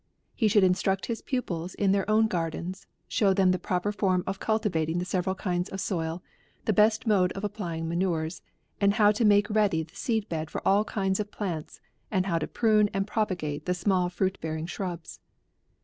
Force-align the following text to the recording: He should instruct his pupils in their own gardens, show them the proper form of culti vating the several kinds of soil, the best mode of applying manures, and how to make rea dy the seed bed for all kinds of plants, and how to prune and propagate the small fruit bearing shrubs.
He 0.33 0.47
should 0.47 0.63
instruct 0.63 1.05
his 1.05 1.21
pupils 1.21 1.75
in 1.75 1.91
their 1.91 2.09
own 2.09 2.25
gardens, 2.25 2.87
show 3.07 3.35
them 3.35 3.51
the 3.51 3.59
proper 3.59 3.91
form 3.91 4.23
of 4.25 4.39
culti 4.39 4.71
vating 4.71 4.97
the 4.97 5.05
several 5.05 5.35
kinds 5.35 5.69
of 5.69 5.79
soil, 5.79 6.23
the 6.65 6.73
best 6.73 7.05
mode 7.05 7.31
of 7.33 7.43
applying 7.43 7.87
manures, 7.87 8.41
and 8.79 8.95
how 8.95 9.11
to 9.11 9.23
make 9.23 9.47
rea 9.47 9.67
dy 9.67 9.83
the 9.83 9.95
seed 9.95 10.27
bed 10.27 10.49
for 10.49 10.67
all 10.67 10.83
kinds 10.85 11.19
of 11.19 11.29
plants, 11.29 11.81
and 12.09 12.25
how 12.25 12.39
to 12.39 12.47
prune 12.47 12.89
and 12.95 13.05
propagate 13.05 13.67
the 13.67 13.75
small 13.75 14.09
fruit 14.09 14.39
bearing 14.41 14.65
shrubs. 14.65 15.19